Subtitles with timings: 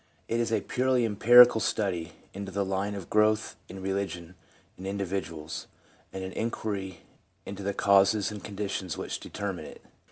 [0.27, 4.33] It is a purely empirical study into the Line of Growth in Re ligion
[4.75, 5.67] in individuals,
[6.11, 7.01] and an inquiry
[7.45, 9.83] into the causes and conditions which determine it.